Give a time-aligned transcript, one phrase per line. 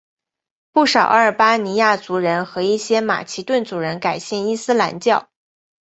[0.71, 5.29] 不少阿尔巴尼亚族人和一些马其顿族人改信伊斯兰教。